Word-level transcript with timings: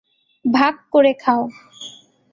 ভাগ 0.45 0.75
করে 0.91 1.11
খাও। 1.13 1.41